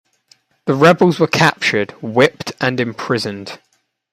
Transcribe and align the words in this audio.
The 0.65 0.73
rebels 0.73 1.19
were 1.19 1.27
captured, 1.27 1.91
whipped, 2.01 2.53
and 2.59 2.79
imprisoned. 2.79 3.59